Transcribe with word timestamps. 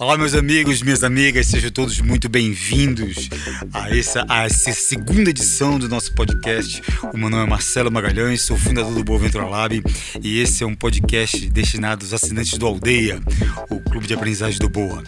Olá, 0.00 0.16
meus 0.16 0.32
amigos, 0.34 0.80
minhas 0.80 1.04
amigas, 1.04 1.48
sejam 1.48 1.70
todos 1.70 2.00
muito 2.00 2.26
bem-vindos 2.26 3.28
a 3.70 3.94
essa, 3.94 4.24
a 4.26 4.44
essa 4.46 4.72
segunda 4.72 5.28
edição 5.28 5.78
do 5.78 5.90
nosso 5.90 6.14
podcast. 6.14 6.80
O 7.12 7.18
meu 7.18 7.28
nome 7.28 7.44
é 7.44 7.46
Marcelo 7.46 7.92
Magalhães, 7.92 8.40
sou 8.40 8.56
fundador 8.56 8.94
do 8.94 9.04
Boa 9.04 9.18
Ventura 9.18 9.44
Lab 9.44 9.82
e 10.22 10.40
esse 10.40 10.64
é 10.64 10.66
um 10.66 10.74
podcast 10.74 11.50
destinado 11.50 12.02
aos 12.02 12.14
assinantes 12.14 12.56
do 12.56 12.66
Aldeia, 12.66 13.20
o 13.68 13.78
clube 13.78 14.06
de 14.06 14.14
aprendizagem 14.14 14.58
do 14.58 14.70
Boa. 14.70 15.04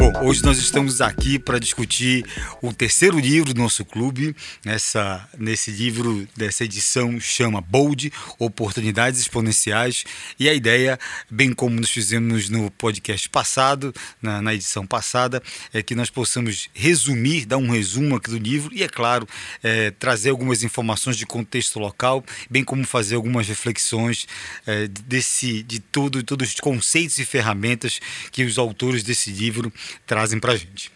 Bom, 0.00 0.24
hoje 0.24 0.42
nós 0.42 0.56
estamos 0.56 1.02
aqui 1.02 1.38
para 1.38 1.58
discutir 1.58 2.24
o 2.62 2.72
terceiro 2.72 3.18
livro 3.18 3.52
do 3.52 3.60
nosso 3.60 3.84
clube. 3.84 4.34
Nessa, 4.64 5.28
nesse 5.36 5.70
livro, 5.70 6.26
dessa 6.34 6.64
edição, 6.64 7.20
chama 7.20 7.60
Bold 7.60 8.10
Oportunidades 8.38 9.20
Exponenciais. 9.20 10.06
E 10.38 10.48
a 10.48 10.54
ideia, 10.54 10.98
bem 11.30 11.52
como 11.52 11.76
nós 11.76 11.90
fizemos 11.90 12.48
no 12.48 12.70
podcast 12.70 13.28
passado, 13.28 13.92
na, 14.22 14.40
na 14.40 14.54
edição 14.54 14.86
passada, 14.86 15.42
é 15.70 15.82
que 15.82 15.94
nós 15.94 16.08
possamos 16.08 16.70
resumir, 16.72 17.44
dar 17.44 17.58
um 17.58 17.70
resumo 17.70 18.16
aqui 18.16 18.30
do 18.30 18.38
livro 18.38 18.74
e, 18.74 18.82
é 18.82 18.88
claro, 18.88 19.28
é, 19.62 19.90
trazer 19.90 20.30
algumas 20.30 20.62
informações 20.62 21.18
de 21.18 21.26
contexto 21.26 21.78
local, 21.78 22.24
bem 22.48 22.64
como 22.64 22.86
fazer 22.86 23.16
algumas 23.16 23.46
reflexões 23.46 24.26
é, 24.66 24.88
desse, 24.88 25.62
de 25.62 25.78
todo, 25.78 26.22
todos 26.22 26.54
os 26.54 26.58
conceitos 26.58 27.18
e 27.18 27.26
ferramentas 27.26 28.00
que 28.32 28.44
os 28.44 28.56
autores 28.56 29.02
desse 29.02 29.30
livro 29.30 29.70
trazem 30.06 30.38
para 30.38 30.56
gente. 30.56 30.90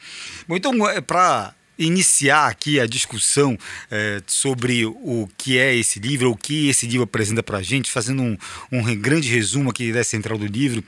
Bom, 0.46 0.56
então, 0.56 0.88
é, 0.88 1.00
para 1.00 1.54
iniciar 1.78 2.48
aqui 2.48 2.78
a 2.78 2.86
discussão 2.86 3.58
é, 3.90 4.22
sobre 4.26 4.84
o 4.86 5.28
que 5.36 5.58
é 5.58 5.74
esse 5.74 5.98
livro, 5.98 6.30
o 6.30 6.36
que 6.36 6.68
esse 6.68 6.86
livro 6.86 7.04
apresenta 7.04 7.42
para 7.42 7.58
a 7.58 7.62
gente, 7.62 7.90
fazendo 7.90 8.22
um, 8.22 8.36
um, 8.70 8.94
grande 8.96 9.28
resumo 9.28 9.70
aqui 9.70 9.92
da 9.92 10.04
central 10.04 10.38
do 10.38 10.46
livro, 10.46 10.82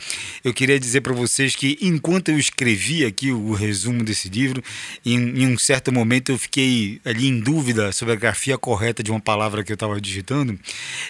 eu 0.45 0.55
queria 0.55 0.79
dizer 0.79 1.01
para 1.01 1.13
vocês 1.13 1.55
que 1.57 1.79
enquanto 1.81 2.31
eu 2.31 2.39
escrevi 2.39 3.05
aqui 3.05 3.31
o 3.31 3.53
resumo 3.53 4.05
desse 4.05 4.29
livro, 4.29 4.63
em, 5.05 5.17
em, 5.17 5.47
um 5.47 5.59
certo 5.59 5.93
momento 5.93 6.31
eu 6.31 6.39
fiquei 6.39 7.01
ali 7.05 7.27
em 7.27 7.41
dúvida 7.41 7.93
sobre 7.93 8.15
a 8.15 8.17
grafia 8.17 8.57
correta 8.57 9.03
de 9.03 9.11
uma 9.11 9.21
palavra 9.21 9.65
que 9.65 9.73
eu 9.73 9.75
estava 9.75 10.01
digitando, 10.01 10.59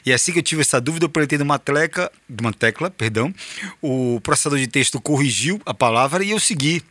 e 0.05 0.13
assim 0.13 0.33
que 0.33 0.39
eu 0.39 0.43
tive 0.43 0.63
essa 0.63 0.81
dúvida, 0.81 1.05
eu 1.05 1.09
apertei 1.09 1.39
numa 1.39 1.59
tecla, 1.59 2.11
uma 2.41 2.53
tecla, 2.53 2.91
perdão, 2.91 3.35
o 3.83 4.21
processador 4.23 4.59
de 4.59 4.67
texto 4.67 5.01
corrigiu 5.01 5.61
a 5.67 5.75
palavra 5.75 6.25
e 6.25 6.31
eu 6.31 6.41
segui 6.41 6.83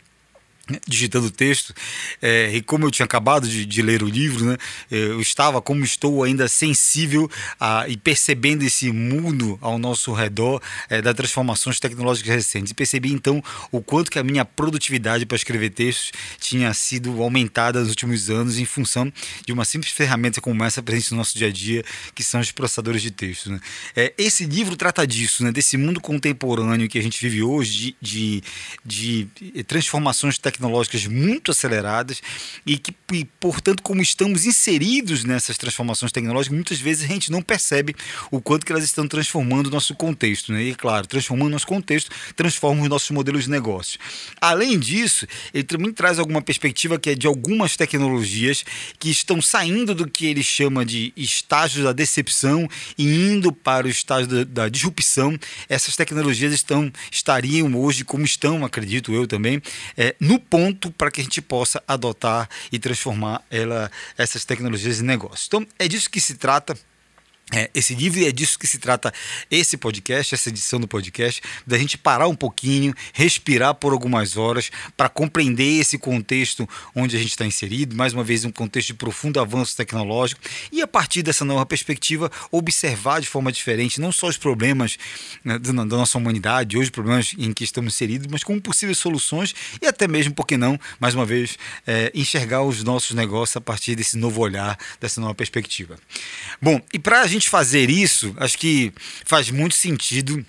digitando 0.87 1.27
o 1.27 1.31
texto 1.31 1.73
é, 2.21 2.51
e 2.55 2.61
como 2.61 2.85
eu 2.85 2.91
tinha 2.91 3.05
acabado 3.05 3.47
de, 3.47 3.65
de, 3.65 3.81
ler 3.81 4.01
o 4.01 4.07
livro 4.07 4.45
né, 4.45 4.57
eu 4.89 5.21
estava 5.21 5.61
como 5.61 5.83
estou 5.83 6.23
ainda 6.23 6.47
sensível 6.47 7.29
a, 7.59 7.87
e 7.87 7.95
percebendo 7.95 8.63
esse 8.63 8.91
mundo 8.91 9.59
ao 9.61 9.77
nosso 9.77 10.11
redor 10.11 10.61
é, 10.89 11.01
das 11.01 11.13
transformações 11.13 11.79
tecnológicas 11.79 12.33
recentes 12.33 12.71
e 12.71 12.73
percebi 12.73 13.13
então 13.13 13.43
o 13.71 13.79
quanto 13.79 14.09
que 14.09 14.17
a 14.17 14.23
minha 14.23 14.43
produtividade 14.43 15.25
para 15.25 15.35
escrever 15.35 15.69
textos 15.69 16.11
tinha 16.39 16.73
sido 16.73 17.21
aumentada 17.21 17.79
nos 17.79 17.89
últimos 17.89 18.29
anos 18.31 18.57
em 18.57 18.65
função 18.65 19.11
de 19.45 19.53
uma 19.53 19.65
simples 19.65 19.93
ferramenta 19.93 20.41
como 20.41 20.63
essa 20.63 20.81
presente 20.81 21.11
no 21.11 21.17
nosso 21.17 21.37
dia 21.37 21.47
a 21.47 21.51
dia 21.51 21.83
que 22.15 22.23
são 22.23 22.39
os 22.41 22.51
processadores 22.51 23.03
de 23.03 23.11
texto 23.11 23.51
né. 23.51 23.59
é, 23.95 24.13
esse 24.17 24.45
livro 24.45 24.75
trata 24.75 25.05
disso 25.05 25.43
né, 25.43 25.51
desse 25.51 25.77
mundo 25.77 26.01
contemporâneo 26.01 26.89
que 26.89 26.97
a 26.97 27.03
gente 27.03 27.21
vive 27.21 27.43
hoje 27.43 27.95
de, 28.01 28.41
de, 28.81 29.27
de 29.43 29.63
transformações 29.63 30.39
tecnológicas 30.39 30.54
tecnológicas 30.55 31.05
muito 31.07 31.51
aceleradas 31.51 32.21
e 32.65 32.77
que, 32.77 32.93
e, 33.13 33.25
portanto, 33.39 33.83
como 33.83 34.01
estamos 34.01 34.45
inseridos 34.45 35.23
nessas 35.23 35.57
transformações 35.57 36.11
tecnológicas, 36.11 36.55
muitas 36.55 36.79
vezes 36.79 37.03
a 37.03 37.07
gente 37.07 37.31
não 37.31 37.41
percebe 37.41 37.95
o 38.31 38.41
quanto 38.41 38.65
que 38.65 38.71
elas 38.71 38.83
estão 38.83 39.07
transformando 39.07 39.67
o 39.67 39.69
nosso 39.69 39.95
contexto. 39.95 40.51
Né? 40.51 40.63
E, 40.63 40.75
claro, 40.75 41.07
transformando 41.07 41.51
nosso 41.51 41.67
contexto, 41.67 42.09
transformam 42.35 42.83
os 42.83 42.89
nossos 42.89 43.11
modelos 43.11 43.43
de 43.43 43.49
negócio. 43.49 43.99
Além 44.39 44.79
disso, 44.79 45.27
ele 45.53 45.63
também 45.63 45.91
traz 45.91 46.19
alguma 46.19 46.41
perspectiva 46.41 46.97
que 46.97 47.09
é 47.09 47.15
de 47.15 47.27
algumas 47.27 47.75
tecnologias 47.75 48.63
que 48.99 49.09
estão 49.09 49.41
saindo 49.41 49.93
do 49.93 50.09
que 50.09 50.25
ele 50.25 50.43
chama 50.43 50.85
de 50.85 51.13
estágio 51.15 51.83
da 51.83 51.91
decepção 51.91 52.67
e 52.97 53.05
indo 53.05 53.51
para 53.51 53.87
o 53.87 53.89
estágio 53.89 54.27
da, 54.27 54.43
da 54.43 54.69
disrupção. 54.69 55.37
Essas 55.67 55.95
tecnologias 55.95 56.53
estão 56.53 56.91
estariam 57.11 57.73
hoje, 57.75 58.03
como 58.03 58.23
estão, 58.25 58.63
acredito 58.63 59.13
eu 59.13 59.27
também, 59.27 59.61
é, 59.97 60.15
no 60.19 60.39
ponto 60.49 60.91
para 60.91 61.11
que 61.11 61.21
a 61.21 61.23
gente 61.23 61.41
possa 61.41 61.81
adotar 61.87 62.49
e 62.71 62.79
transformar 62.79 63.43
ela, 63.49 63.91
essas 64.17 64.45
tecnologias 64.45 64.99
em 64.99 65.03
negócio. 65.03 65.45
Então, 65.47 65.67
é 65.77 65.87
disso 65.87 66.09
que 66.09 66.21
se 66.21 66.35
trata 66.35 66.77
é, 67.53 67.69
esse 67.75 67.93
livro 67.93 68.19
e 68.19 68.25
é 68.25 68.31
disso 68.31 68.57
que 68.57 68.65
se 68.65 68.79
trata 68.79 69.13
esse 69.51 69.77
podcast, 69.77 70.33
essa 70.33 70.49
edição 70.49 70.79
do 70.79 70.87
podcast, 70.87 71.41
da 71.65 71.77
gente 71.77 71.95
parar 71.95 72.27
um 72.27 72.35
pouquinho, 72.35 72.91
respirar 73.13 73.75
por 73.75 73.93
algumas 73.93 74.35
horas 74.35 74.71
para 74.97 75.09
compreender 75.09 75.79
esse 75.79 75.97
contexto 75.97 76.67
onde 76.95 77.15
a 77.15 77.19
gente 77.19 77.29
está 77.29 77.45
inserido, 77.45 77.95
mais 77.95 78.13
uma 78.13 78.23
vez 78.23 78.45
um 78.45 78.51
contexto 78.51 78.87
de 78.87 78.93
profundo 78.95 79.39
avanço 79.39 79.77
tecnológico 79.77 80.41
e 80.71 80.81
a 80.81 80.87
partir 80.87 81.21
dessa 81.21 81.45
nova 81.45 81.65
perspectiva 81.67 82.31
observar 82.51 83.21
de 83.21 83.27
forma 83.27 83.51
diferente 83.51 84.01
não 84.01 84.11
só 84.11 84.27
os 84.27 84.37
problemas 84.37 84.97
né, 85.43 85.59
da, 85.59 85.71
nossa 85.71 86.17
humanidade, 86.17 86.77
hoje 86.77 86.89
problemas 86.89 87.35
em 87.37 87.53
que 87.53 87.63
estamos 87.63 87.93
inseridos, 87.93 88.25
mas 88.27 88.43
como 88.43 88.59
possíveis 88.59 88.97
soluções 88.97 89.53
e 89.79 89.85
até 89.85 90.07
mesmo, 90.07 90.33
por 90.33 90.47
que 90.47 90.57
não, 90.57 90.79
mais 90.99 91.13
uma 91.13 91.25
vez, 91.25 91.59
é, 91.85 92.11
enxergar 92.15 92.63
os 92.63 92.83
nossos 92.83 93.11
negócios 93.11 93.55
a 93.55 93.61
partir 93.61 93.95
desse 93.95 94.17
novo 94.17 94.41
olhar, 94.41 94.77
dessa 94.99 95.21
nova 95.21 95.35
perspectiva. 95.35 95.95
Bom, 96.59 96.81
e 96.91 96.97
para 96.97 97.21
a 97.21 97.34
gente 97.35 97.49
fazer 97.49 97.89
isso, 97.89 98.33
acho 98.37 98.57
que 98.57 98.91
faz 99.25 99.49
muito 99.49 99.75
sentido 99.75 100.45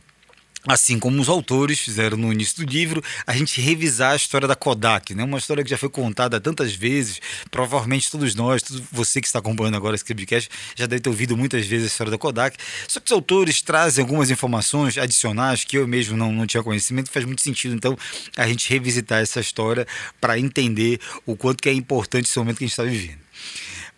assim 0.67 0.99
como 0.99 1.21
os 1.21 1.29
autores 1.29 1.79
fizeram 1.79 2.17
no 2.17 2.33
início 2.33 2.65
do 2.65 2.71
livro, 2.71 3.03
a 3.27 3.33
gente 3.37 3.61
revisar 3.61 4.13
a 4.13 4.17
história 4.17 4.49
da 4.49 4.57
Kodak, 4.57 5.15
né? 5.15 5.23
Uma 5.23 5.39
história 5.39 5.63
que 5.63 5.71
já 5.71 5.79
foi 5.79 5.89
contada 5.89 6.41
tantas 6.41 6.75
vezes, 6.75 7.21
provavelmente 7.51 8.11
todos 8.11 8.35
nós, 8.35 8.63
você 8.91 9.21
que 9.21 9.27
está 9.27 9.39
acompanhando 9.39 9.77
agora 9.77 9.95
esse 9.95 10.05
podcast, 10.05 10.51
já 10.75 10.87
deve 10.87 11.01
ter 11.01 11.09
ouvido 11.09 11.37
muitas 11.37 11.67
vezes 11.67 11.85
a 11.85 11.89
história 11.89 12.11
da 12.11 12.19
Kodak. 12.19 12.57
Só 12.89 12.99
que 12.99 13.07
os 13.07 13.13
autores 13.13 13.63
trazem 13.63 14.03
algumas 14.03 14.31
informações 14.31 14.99
adicionais 14.99 15.65
que 15.65 15.79
eu 15.79 15.87
mesmo 15.87 16.17
não, 16.17 16.33
não 16.33 16.47
tinha 16.47 16.63
conhecimento, 16.63 17.11
faz 17.11 17.25
muito 17.25 17.43
sentido 17.43 17.75
então 17.75 17.97
a 18.37 18.47
gente 18.49 18.69
revisitar 18.69 19.21
essa 19.21 19.41
história 19.41 19.87
para 20.21 20.39
entender 20.39 21.01
o 21.25 21.37
quanto 21.37 21.63
que 21.63 21.69
é 21.69 21.73
importante 21.73 22.25
esse 22.25 22.39
momento 22.39 22.59
que 22.59 22.65
a 22.65 22.67
gente 22.67 22.73
está 22.73 22.83
vivendo. 22.83 23.27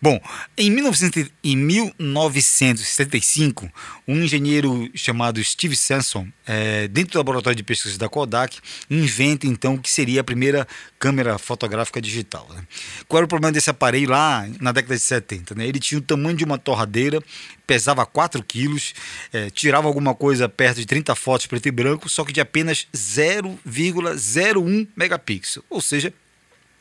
Bom, 0.01 0.17
em, 0.57 0.71
1900, 0.71 1.29
em 1.43 1.57
1975, 1.57 3.69
um 4.07 4.23
engenheiro 4.23 4.89
chamado 4.95 5.43
Steve 5.43 5.75
Sanson, 5.75 6.25
é, 6.47 6.87
dentro 6.87 7.11
do 7.13 7.17
laboratório 7.17 7.57
de 7.57 7.63
pesquisa 7.63 7.97
da 7.97 8.07
Kodak, 8.07 8.59
inventa 8.89 9.45
então 9.45 9.75
o 9.75 9.81
que 9.81 9.91
seria 9.91 10.21
a 10.21 10.23
primeira 10.23 10.65
câmera 10.97 11.37
fotográfica 11.37 12.01
digital. 12.01 12.47
Né? 12.53 12.65
Qual 13.09 13.17
era 13.17 13.25
o 13.25 13.27
problema 13.27 13.51
desse 13.51 13.69
aparelho 13.69 14.09
lá 14.09 14.47
na 14.61 14.71
década 14.71 14.95
de 14.95 15.01
70? 15.01 15.53
Né? 15.55 15.67
Ele 15.67 15.81
tinha 15.81 15.99
o 15.99 16.01
tamanho 16.01 16.37
de 16.37 16.45
uma 16.45 16.57
torradeira, 16.57 17.21
pesava 17.67 18.05
4 18.05 18.41
quilos, 18.43 18.93
é, 19.33 19.49
tirava 19.49 19.89
alguma 19.89 20.15
coisa 20.15 20.47
perto 20.47 20.77
de 20.77 20.85
30 20.85 21.13
fotos 21.13 21.45
preto 21.45 21.67
e 21.67 21.71
branco, 21.71 22.07
só 22.07 22.23
que 22.23 22.31
de 22.31 22.39
apenas 22.39 22.87
0,01 22.95 24.87
megapixel, 24.95 25.61
ou 25.69 25.81
seja, 25.81 26.13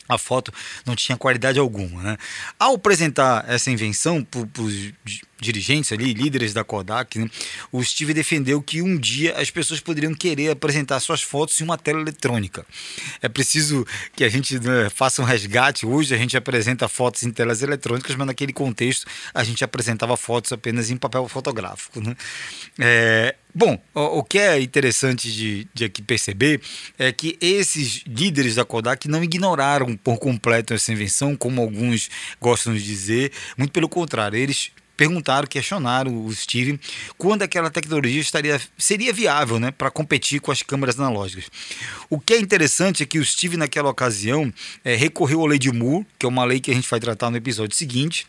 a 0.08 0.16
foto 0.16 0.52
não 0.86 0.96
tinha 0.96 1.16
qualidade 1.16 1.58
alguma. 1.58 2.02
Né? 2.02 2.16
Ao 2.58 2.74
apresentar 2.74 3.44
essa 3.48 3.70
invenção 3.70 4.24
para 4.24 4.62
os 4.62 4.92
dirigentes 5.40 5.92
ali, 5.92 6.12
líderes 6.12 6.52
da 6.52 6.64
Kodak, 6.64 7.18
né, 7.18 7.28
o 7.70 7.82
Steve 7.82 8.12
defendeu 8.12 8.60
que 8.60 8.82
um 8.82 8.96
dia 8.96 9.36
as 9.36 9.50
pessoas 9.50 9.80
poderiam 9.80 10.14
querer 10.14 10.50
apresentar 10.50 10.98
suas 11.00 11.22
fotos 11.22 11.60
em 11.60 11.64
uma 11.64 11.78
tela 11.78 12.00
eletrônica. 12.00 12.66
É 13.22 13.28
preciso 13.28 13.86
que 14.14 14.24
a 14.24 14.28
gente 14.28 14.58
né, 14.58 14.88
faça 14.90 15.22
um 15.22 15.24
resgate. 15.24 15.86
Hoje 15.86 16.14
a 16.14 16.18
gente 16.18 16.36
apresenta 16.36 16.88
fotos 16.88 17.22
em 17.22 17.30
telas 17.30 17.62
eletrônicas, 17.62 18.14
mas 18.16 18.26
naquele 18.26 18.52
contexto 18.52 19.06
a 19.32 19.44
gente 19.44 19.62
apresentava 19.62 20.16
fotos 20.16 20.52
apenas 20.52 20.90
em 20.90 20.96
papel 20.96 21.28
fotográfico. 21.28 22.00
Né? 22.00 22.16
É, 22.78 23.34
Bom, 23.54 23.76
o, 23.94 24.22
que 24.22 24.38
é 24.38 24.60
interessante 24.60 25.32
de, 25.32 25.66
de 25.74 25.86
aqui 25.86 26.00
perceber 26.00 26.60
é 26.96 27.10
que 27.10 27.36
esses 27.40 28.04
líderes 28.06 28.54
da 28.54 28.64
Kodak 28.64 29.08
não 29.08 29.24
ignoraram 29.24 29.96
por 29.96 30.18
completo 30.18 30.74
essa 30.74 30.92
invenção, 30.92 31.34
como 31.34 31.60
alguns 31.60 32.08
gostam 32.40 32.74
de 32.74 32.84
dizer, 32.84 33.32
muito 33.56 33.72
pelo 33.72 33.88
contrário, 33.88 34.38
eles 34.38 34.70
perguntaram, 34.98 35.46
questionaram 35.46 36.26
o 36.26 36.34
Steve 36.34 36.78
quando 37.16 37.42
aquela 37.42 37.70
tecnologia 37.70 38.20
estaria, 38.20 38.60
seria 38.76 39.12
viável 39.12 39.60
né, 39.60 39.70
para 39.70 39.92
competir 39.92 40.40
com 40.40 40.50
as 40.50 40.60
câmeras 40.60 40.98
analógicas. 40.98 41.48
O 42.10 42.18
que 42.18 42.34
é 42.34 42.38
interessante 42.38 43.04
é 43.04 43.06
que 43.06 43.20
o 43.20 43.24
Steve, 43.24 43.56
naquela 43.56 43.88
ocasião, 43.88 44.52
é, 44.84 44.96
recorreu 44.96 45.44
à 45.44 45.48
lei 45.48 45.58
de 45.58 45.70
Moore, 45.70 46.04
que 46.18 46.26
é 46.26 46.28
uma 46.28 46.44
lei 46.44 46.58
que 46.58 46.72
a 46.72 46.74
gente 46.74 46.90
vai 46.90 46.98
tratar 46.98 47.30
no 47.30 47.36
episódio 47.36 47.76
seguinte, 47.76 48.26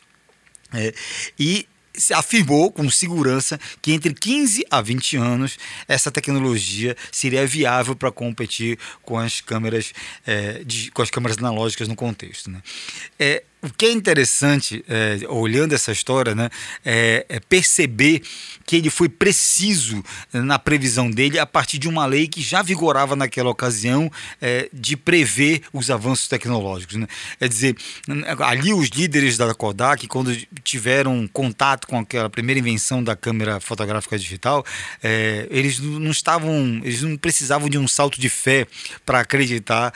é, 0.71 0.93
e 1.39 1.67
afirmou 2.13 2.71
com 2.71 2.87
segurança 2.89 3.59
que 3.81 3.91
entre 3.91 4.13
15 4.13 4.63
a 4.69 4.79
20 4.79 5.17
anos 5.17 5.57
essa 5.87 6.11
tecnologia 6.11 6.95
seria 7.11 7.45
viável 7.47 7.95
para 7.95 8.11
competir 8.11 8.77
com 9.01 9.17
as 9.17 9.41
câmeras 9.41 9.91
é, 10.25 10.63
de, 10.63 10.91
com 10.91 11.01
as 11.01 11.09
câmeras 11.09 11.39
analógicas 11.39 11.87
no 11.87 11.95
contexto. 11.95 12.51
Né? 12.51 12.61
É, 13.17 13.43
o 13.61 13.69
que 13.69 13.87
é 13.87 13.91
interessante, 13.91 14.83
é, 14.87 15.19
olhando 15.27 15.73
essa 15.73 15.91
história, 15.91 16.33
né, 16.33 16.49
é, 16.85 17.25
é, 17.27 17.39
perceber 17.41 18.21
que 18.65 18.77
ele 18.77 18.89
foi 18.89 19.09
preciso 19.09 20.03
na 20.31 20.57
previsão 20.57 21.11
dele 21.11 21.37
a 21.39 21.45
partir 21.45 21.77
de 21.77 21.87
uma 21.87 22.05
lei 22.05 22.27
que 22.27 22.41
já 22.41 22.61
vigorava 22.61 23.15
naquela 23.15 23.49
ocasião 23.49 24.09
é, 24.41 24.69
de 24.71 24.95
prever 24.95 25.63
os 25.73 25.89
avanços 25.89 26.27
tecnológicos. 26.27 26.95
Né? 26.95 27.07
É 27.39 27.47
dizer, 27.47 27.75
ali 28.39 28.71
os 28.73 28.89
líderes 28.89 29.37
da 29.37 29.53
Kodak, 29.53 30.07
quando 30.07 30.35
tiveram 30.63 31.27
contato 31.27 31.87
com 31.87 31.99
aquela 31.99 32.29
primeira 32.29 32.59
invenção 32.59 33.03
da 33.03 33.15
câmera 33.15 33.59
fotográfica 33.59 34.17
digital, 34.17 34.63
é, 35.03 35.47
eles 35.49 35.79
não 35.79 36.11
estavam, 36.11 36.79
eles 36.83 37.01
não 37.01 37.17
precisavam 37.17 37.67
de 37.67 37.77
um 37.77 37.87
salto 37.87 38.21
de 38.21 38.29
fé 38.29 38.67
para 39.05 39.19
acreditar 39.19 39.93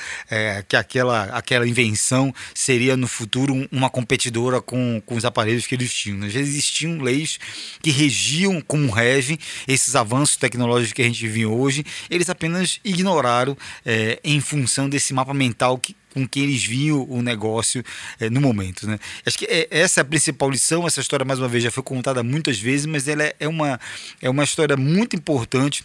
que 0.67 0.75
aquela, 0.75 1.25
aquela 1.25 1.67
invenção 1.67 2.33
seria 2.53 2.97
no 2.97 3.07
futuro 3.07 3.52
uma 3.71 3.89
competidora 3.89 4.61
com, 4.61 5.01
com 5.05 5.15
os 5.15 5.25
aparelhos 5.25 5.65
que 5.65 5.75
eles 5.75 5.93
tinham. 5.93 6.17
Né? 6.17 6.29
Já 6.29 6.39
existiam 6.39 7.01
leis 7.01 7.39
que 7.81 7.91
regiam 7.91 8.61
como 8.61 8.91
regem 8.91 9.37
esses 9.67 9.95
avanços 9.95 10.35
tecnológicos 10.35 10.93
que 10.93 11.01
a 11.01 11.05
gente 11.05 11.27
vive 11.27 11.45
hoje, 11.45 11.85
eles 12.09 12.29
apenas 12.29 12.79
ignoraram 12.83 13.57
é, 13.85 14.19
em 14.23 14.39
função 14.39 14.89
desse 14.89 15.13
mapa 15.13 15.33
mental 15.33 15.77
que, 15.77 15.95
com 16.13 16.27
que 16.27 16.39
eles 16.39 16.63
viam 16.63 17.05
o 17.09 17.21
negócio 17.21 17.83
é, 18.19 18.29
no 18.29 18.39
momento. 18.39 18.87
Né? 18.87 18.99
Acho 19.25 19.37
que 19.37 19.45
é, 19.45 19.67
essa 19.69 19.99
é 19.99 20.03
a 20.03 20.05
principal 20.05 20.49
lição. 20.49 20.85
Essa 20.85 21.01
história, 21.01 21.25
mais 21.25 21.39
uma 21.39 21.47
vez, 21.47 21.63
já 21.63 21.71
foi 21.71 21.83
contada 21.83 22.23
muitas 22.23 22.59
vezes, 22.59 22.85
mas 22.85 23.07
ela 23.07 23.23
é, 23.23 23.35
é 23.39 23.47
uma, 23.47 23.79
é 24.21 24.29
uma 24.29 24.43
história 24.43 24.77
muito 24.77 25.15
importante 25.15 25.83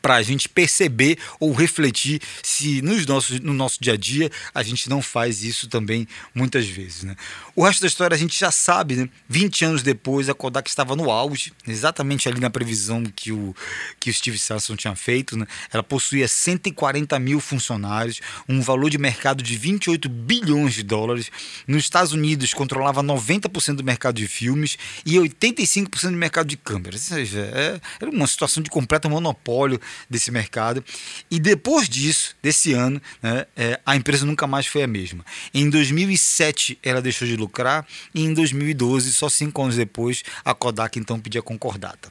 para 0.00 0.16
a 0.16 0.22
gente 0.22 0.48
perceber 0.48 1.18
ou 1.38 1.52
refletir 1.52 2.20
se 2.42 2.82
nos 2.82 3.06
nossos, 3.06 3.40
no 3.40 3.54
nosso 3.54 3.78
dia 3.80 3.94
a 3.94 3.96
dia 3.96 4.30
a 4.54 4.62
gente 4.62 4.88
não 4.88 5.00
faz 5.00 5.42
isso 5.42 5.68
também 5.68 6.06
muitas 6.34 6.66
vezes. 6.66 7.04
Né? 7.04 7.16
O 7.54 7.64
resto 7.64 7.80
da 7.80 7.86
história 7.86 8.14
a 8.14 8.18
gente 8.18 8.38
já 8.38 8.50
sabe, 8.50 8.96
né? 8.96 9.08
20 9.28 9.64
anos 9.64 9.82
depois 9.82 10.28
a 10.28 10.34
Kodak 10.34 10.68
estava 10.68 10.96
no 10.96 11.10
auge, 11.10 11.52
exatamente 11.66 12.28
ali 12.28 12.40
na 12.40 12.50
previsão 12.50 13.04
que 13.04 13.32
o, 13.32 13.54
que 14.00 14.10
o 14.10 14.14
Steve 14.14 14.38
Sasson 14.38 14.76
tinha 14.76 14.94
feito. 14.94 15.36
Né? 15.36 15.46
Ela 15.72 15.82
possuía 15.82 16.26
140 16.26 17.18
mil 17.18 17.40
funcionários, 17.40 18.20
um 18.48 18.60
valor 18.60 18.90
de 18.90 18.98
mercado 18.98 19.42
de 19.42 19.56
28 19.56 20.08
bilhões 20.08 20.74
de 20.74 20.82
dólares. 20.82 21.30
Nos 21.66 21.84
Estados 21.84 22.12
Unidos 22.12 22.52
controlava 22.52 23.02
90% 23.02 23.76
do 23.76 23.84
mercado 23.84 24.16
de 24.16 24.26
filmes 24.26 24.76
e 25.04 25.14
85% 25.14 26.10
do 26.10 26.12
mercado 26.12 26.46
de 26.46 26.56
câmeras. 26.56 27.10
Ou 27.10 27.16
seja, 27.16 27.40
é, 27.40 27.80
era 28.00 28.10
uma 28.10 28.26
situação 28.26 28.62
de 28.62 28.70
completo 28.70 29.08
monopólio 29.08 29.80
desse 30.08 30.30
mercado. 30.30 30.84
E 31.30 31.38
depois 31.38 31.88
disso, 31.88 32.36
desse 32.42 32.72
ano, 32.72 33.00
né, 33.22 33.46
é, 33.56 33.80
a 33.84 33.96
empresa 33.96 34.24
nunca 34.24 34.46
mais 34.46 34.66
foi 34.66 34.82
a 34.82 34.86
mesma. 34.86 35.24
Em 35.52 35.68
2007 35.68 36.78
ela 36.82 37.02
deixou 37.02 37.26
de 37.26 37.36
lucrar 37.36 37.86
e 38.14 38.22
em 38.22 38.32
2012, 38.32 39.12
só 39.12 39.28
cinco 39.28 39.62
anos 39.62 39.76
depois, 39.76 40.22
a 40.44 40.54
Kodak 40.54 40.98
então 40.98 41.18
pedia 41.20 41.42
concordata. 41.42 42.10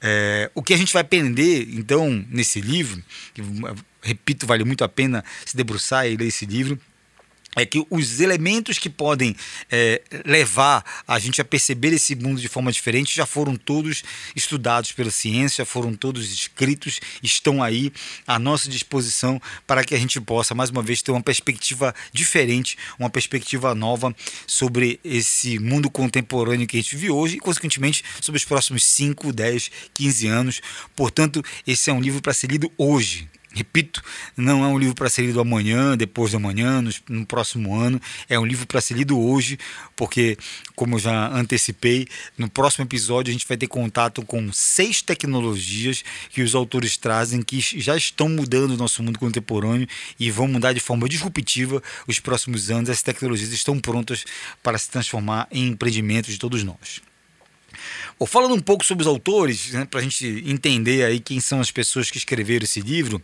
É, 0.00 0.50
o 0.54 0.62
que 0.62 0.74
a 0.74 0.76
gente 0.76 0.92
vai 0.92 1.02
aprender 1.02 1.68
então 1.72 2.24
nesse 2.30 2.60
livro, 2.60 3.02
que 3.34 3.42
repito, 4.02 4.46
vale 4.46 4.64
muito 4.64 4.84
a 4.84 4.88
pena 4.88 5.24
se 5.44 5.56
debruçar 5.56 6.06
e 6.06 6.16
ler 6.16 6.26
esse 6.26 6.46
livro 6.46 6.78
é 7.56 7.64
que 7.64 7.84
os 7.90 8.20
elementos 8.20 8.78
que 8.78 8.88
podem 8.88 9.34
é, 9.70 10.02
levar 10.24 10.84
a 11.06 11.18
gente 11.18 11.40
a 11.40 11.44
perceber 11.44 11.92
esse 11.92 12.14
mundo 12.14 12.40
de 12.40 12.48
forma 12.48 12.70
diferente 12.70 13.14
já 13.14 13.26
foram 13.26 13.56
todos 13.56 14.04
estudados 14.36 14.92
pela 14.92 15.10
ciência, 15.10 15.64
foram 15.64 15.94
todos 15.94 16.30
escritos, 16.32 17.00
estão 17.22 17.62
aí 17.62 17.92
à 18.26 18.38
nossa 18.38 18.68
disposição 18.68 19.40
para 19.66 19.82
que 19.82 19.94
a 19.94 19.98
gente 19.98 20.20
possa, 20.20 20.54
mais 20.54 20.70
uma 20.70 20.82
vez, 20.82 21.02
ter 21.02 21.10
uma 21.10 21.22
perspectiva 21.22 21.94
diferente, 22.12 22.76
uma 22.98 23.10
perspectiva 23.10 23.74
nova 23.74 24.14
sobre 24.46 25.00
esse 25.02 25.58
mundo 25.58 25.90
contemporâneo 25.90 26.66
que 26.66 26.76
a 26.76 26.80
gente 26.80 26.94
vive 26.96 27.10
hoje 27.10 27.36
e, 27.36 27.40
consequentemente, 27.40 28.04
sobre 28.20 28.38
os 28.38 28.44
próximos 28.44 28.84
5, 28.84 29.32
10, 29.32 29.70
15 29.94 30.26
anos. 30.28 30.60
Portanto, 30.94 31.42
esse 31.66 31.90
é 31.90 31.92
um 31.92 32.00
livro 32.00 32.20
para 32.20 32.34
ser 32.34 32.50
lido 32.50 32.70
hoje. 32.76 33.28
Repito, 33.58 34.00
não 34.36 34.64
é 34.64 34.68
um 34.68 34.78
livro 34.78 34.94
para 34.94 35.10
ser 35.10 35.22
lido 35.22 35.40
amanhã, 35.40 35.96
depois 35.96 36.30
de 36.30 36.36
amanhã, 36.36 36.80
no, 36.80 36.92
no 37.08 37.26
próximo 37.26 37.74
ano. 37.74 38.00
É 38.28 38.38
um 38.38 38.46
livro 38.46 38.68
para 38.68 38.80
ser 38.80 38.94
lido 38.94 39.18
hoje, 39.18 39.58
porque, 39.96 40.38
como 40.76 40.94
eu 40.94 41.00
já 41.00 41.26
antecipei, 41.34 42.06
no 42.38 42.48
próximo 42.48 42.84
episódio 42.84 43.30
a 43.30 43.32
gente 43.32 43.48
vai 43.48 43.56
ter 43.56 43.66
contato 43.66 44.22
com 44.22 44.52
seis 44.52 45.02
tecnologias 45.02 46.04
que 46.30 46.40
os 46.40 46.54
autores 46.54 46.96
trazem 46.96 47.42
que 47.42 47.60
já 47.60 47.96
estão 47.96 48.28
mudando 48.28 48.74
o 48.74 48.76
nosso 48.76 49.02
mundo 49.02 49.18
contemporâneo 49.18 49.88
e 50.20 50.30
vão 50.30 50.46
mudar 50.46 50.72
de 50.72 50.78
forma 50.78 51.08
disruptiva 51.08 51.82
os 52.06 52.20
próximos 52.20 52.70
anos. 52.70 52.88
Essas 52.88 53.02
tecnologias 53.02 53.50
estão 53.50 53.80
prontas 53.80 54.24
para 54.62 54.78
se 54.78 54.88
transformar 54.88 55.48
em 55.50 55.66
empreendimentos 55.66 56.32
de 56.32 56.38
todos 56.38 56.62
nós. 56.62 57.07
Bom, 58.18 58.26
falando 58.26 58.54
um 58.54 58.60
pouco 58.60 58.84
sobre 58.84 59.02
os 59.02 59.06
autores, 59.06 59.72
né, 59.72 59.84
para 59.84 60.00
a 60.00 60.02
gente 60.02 60.42
entender 60.44 61.04
aí 61.04 61.20
quem 61.20 61.38
são 61.38 61.60
as 61.60 61.70
pessoas 61.70 62.10
que 62.10 62.18
escreveram 62.18 62.64
esse 62.64 62.80
livro, 62.80 63.22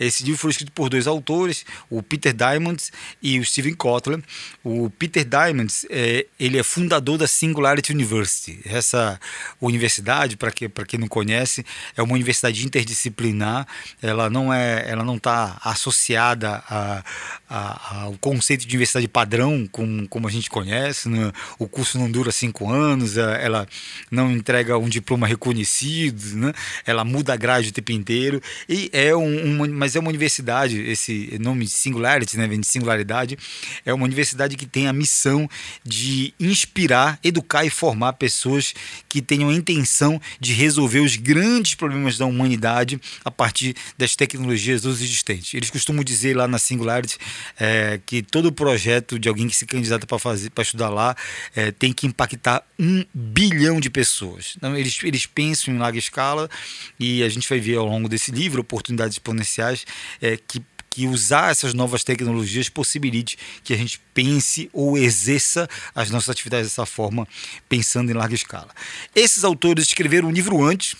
esse 0.00 0.24
livro 0.24 0.40
foi 0.40 0.50
escrito 0.50 0.72
por 0.72 0.88
dois 0.88 1.06
autores, 1.06 1.64
o 1.88 2.02
Peter 2.02 2.32
Diamond 2.32 2.82
e 3.22 3.38
o 3.38 3.44
Steven 3.44 3.74
Kotler. 3.74 4.20
O 4.64 4.90
Peter 4.90 5.24
Diamond, 5.24 5.72
é, 5.88 6.26
ele 6.40 6.58
é 6.58 6.62
fundador 6.64 7.18
da 7.18 7.28
Singularity 7.28 7.92
University. 7.92 8.60
Essa 8.64 9.20
universidade, 9.60 10.36
para 10.36 10.50
que, 10.50 10.68
quem 10.88 10.98
não 10.98 11.08
conhece, 11.08 11.64
é 11.96 12.02
uma 12.02 12.14
universidade 12.14 12.66
interdisciplinar. 12.66 13.66
Ela 14.00 14.28
não 14.28 14.52
é, 14.52 14.84
ela 14.88 15.04
não 15.04 15.16
está 15.16 15.60
associada 15.62 16.64
a, 16.68 17.04
a, 17.48 18.02
ao 18.02 18.18
conceito 18.18 18.62
de 18.66 18.74
universidade 18.74 19.06
padrão, 19.06 19.68
como, 19.70 20.08
como 20.08 20.26
a 20.26 20.30
gente 20.30 20.50
conhece. 20.50 21.08
Né? 21.08 21.32
O 21.58 21.68
curso 21.68 21.96
não 21.96 22.10
dura 22.10 22.32
cinco 22.32 22.68
anos, 22.68 23.16
ela 23.16 23.68
não 24.10 24.31
entrega 24.32 24.78
um 24.78 24.88
diploma 24.88 25.26
reconhecido, 25.26 26.36
né? 26.36 26.52
ela 26.86 27.04
muda 27.04 27.32
a 27.32 27.36
grade 27.36 27.68
o 27.68 27.72
tempo 27.72 27.92
inteiro. 27.92 28.40
E 28.68 28.90
é 28.92 29.14
um, 29.14 29.54
uma, 29.54 29.68
mas 29.68 29.96
é 29.96 30.00
uma 30.00 30.08
universidade, 30.08 30.80
esse 30.80 31.36
nome 31.40 31.66
Singularity, 31.66 32.36
né? 32.36 32.46
vem 32.46 32.60
de 32.60 32.66
singularidade, 32.66 33.38
é 33.84 33.92
uma 33.92 34.04
universidade 34.04 34.56
que 34.56 34.66
tem 34.66 34.88
a 34.88 34.92
missão 34.92 35.48
de 35.84 36.34
inspirar, 36.38 37.18
educar 37.22 37.64
e 37.64 37.70
formar 37.70 38.14
pessoas 38.14 38.74
que 39.08 39.20
tenham 39.20 39.50
a 39.50 39.54
intenção 39.54 40.20
de 40.40 40.52
resolver 40.52 41.00
os 41.00 41.16
grandes 41.16 41.74
problemas 41.74 42.18
da 42.18 42.26
humanidade 42.26 43.00
a 43.24 43.30
partir 43.30 43.74
das 43.96 44.16
tecnologias 44.16 44.84
existentes. 44.84 45.54
Eles 45.54 45.70
costumam 45.70 46.04
dizer 46.04 46.36
lá 46.36 46.46
na 46.46 46.58
Singularity 46.58 47.18
é, 47.58 48.00
que 48.04 48.22
todo 48.22 48.52
projeto 48.52 49.18
de 49.18 49.28
alguém 49.28 49.48
que 49.48 49.56
se 49.56 49.66
candidata 49.66 50.06
para 50.06 50.18
fazer, 50.18 50.50
para 50.50 50.62
estudar 50.62 50.88
lá, 50.88 51.16
é, 51.54 51.70
tem 51.70 51.92
que 51.92 52.06
impactar 52.06 52.62
um 52.82 53.04
bilhão 53.14 53.78
de 53.78 53.88
pessoas. 53.88 54.54
Então, 54.56 54.76
eles, 54.76 54.98
eles 55.04 55.24
pensam 55.24 55.72
em 55.72 55.78
larga 55.78 55.98
escala 55.98 56.50
e 56.98 57.22
a 57.22 57.28
gente 57.28 57.48
vai 57.48 57.60
ver 57.60 57.76
ao 57.76 57.86
longo 57.86 58.08
desse 58.08 58.32
livro 58.32 58.60
oportunidades 58.60 59.14
exponenciais 59.14 59.86
é, 60.20 60.36
que 60.36 60.60
que 60.90 61.06
usar 61.06 61.50
essas 61.50 61.72
novas 61.72 62.04
tecnologias 62.04 62.68
possibilite 62.68 63.38
que 63.64 63.72
a 63.72 63.76
gente 63.78 63.98
pense 64.12 64.68
ou 64.74 64.98
exerça 64.98 65.66
as 65.94 66.10
nossas 66.10 66.28
atividades 66.28 66.68
dessa 66.68 66.84
forma, 66.84 67.26
pensando 67.66 68.10
em 68.10 68.12
larga 68.12 68.34
escala. 68.34 68.68
Esses 69.14 69.42
autores 69.42 69.86
escreveram 69.86 70.28
um 70.28 70.30
livro 70.30 70.62
antes, 70.62 70.94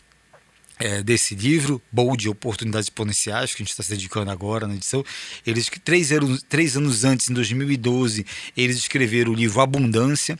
é, 0.78 1.02
desse 1.02 1.34
livro, 1.34 1.80
Bold 1.92 2.26
Oportunidades 2.28 2.86
Exponenciais, 2.86 3.54
que 3.54 3.62
a 3.62 3.64
gente 3.64 3.70
está 3.70 3.82
se 3.82 3.90
dedicando 3.90 4.30
agora 4.30 4.66
na 4.66 4.74
edição. 4.74 5.04
Eles, 5.46 5.70
três 5.84 6.10
anos, 6.10 6.42
três 6.48 6.74
anos 6.74 7.04
antes, 7.04 7.28
em 7.28 7.34
2012, 7.34 8.24
eles 8.56 8.78
escreveram 8.78 9.32
o 9.32 9.34
livro 9.34 9.60
Abundância. 9.60 10.38